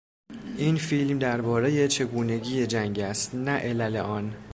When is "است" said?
2.99-3.35